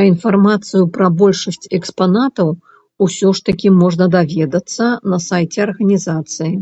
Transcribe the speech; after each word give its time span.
А 0.00 0.02
інфармацыю 0.08 0.82
пра 0.96 1.06
большасць 1.22 1.66
экспанатаў 1.78 2.48
усё 3.06 3.28
ж 3.38 3.44
такі 3.50 3.72
можна 3.80 4.04
даведацца 4.16 4.84
на 5.14 5.18
сайце 5.28 5.58
арганізацыі. 5.68 6.54